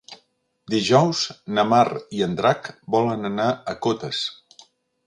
[0.73, 1.19] Dijous
[1.59, 1.83] na Mar
[2.21, 4.27] i en Drac volen anar a Cotes.